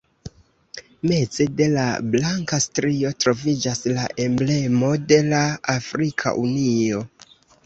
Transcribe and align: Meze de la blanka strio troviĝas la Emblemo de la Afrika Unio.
Meze 1.09 1.45
de 1.59 1.67
la 1.73 1.83
blanka 2.15 2.59
strio 2.65 3.11
troviĝas 3.25 3.83
la 3.99 4.07
Emblemo 4.25 4.91
de 5.13 5.21
la 5.29 5.45
Afrika 5.77 6.35
Unio. 6.47 7.05